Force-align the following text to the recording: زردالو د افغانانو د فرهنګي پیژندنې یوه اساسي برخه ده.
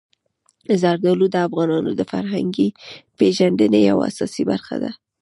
زردالو 0.81 1.25
د 1.31 1.35
افغانانو 1.47 1.91
د 1.95 2.01
فرهنګي 2.11 2.67
پیژندنې 3.17 3.79
یوه 3.89 4.03
اساسي 4.09 4.43
برخه 4.51 4.75
ده. 4.83 4.91